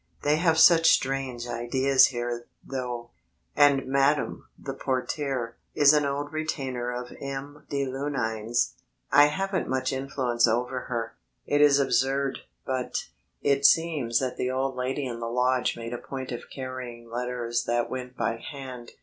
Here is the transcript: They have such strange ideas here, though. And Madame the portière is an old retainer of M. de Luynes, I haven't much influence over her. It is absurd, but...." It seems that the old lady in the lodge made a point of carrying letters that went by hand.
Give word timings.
They 0.23 0.37
have 0.37 0.57
such 0.57 0.89
strange 0.89 1.45
ideas 1.47 2.07
here, 2.07 2.47
though. 2.65 3.11
And 3.55 3.85
Madame 3.85 4.47
the 4.57 4.73
portière 4.73 5.53
is 5.75 5.93
an 5.93 6.05
old 6.07 6.33
retainer 6.33 6.89
of 6.89 7.15
M. 7.21 7.67
de 7.69 7.85
Luynes, 7.85 8.73
I 9.11 9.27
haven't 9.27 9.67
much 9.69 9.93
influence 9.93 10.47
over 10.47 10.85
her. 10.89 11.13
It 11.45 11.61
is 11.61 11.77
absurd, 11.79 12.39
but...." 12.65 13.09
It 13.43 13.63
seems 13.63 14.17
that 14.17 14.37
the 14.37 14.49
old 14.49 14.75
lady 14.75 15.05
in 15.05 15.19
the 15.19 15.29
lodge 15.29 15.77
made 15.77 15.93
a 15.93 15.99
point 15.99 16.31
of 16.31 16.49
carrying 16.49 17.07
letters 17.07 17.65
that 17.65 17.91
went 17.91 18.17
by 18.17 18.37
hand. 18.37 18.93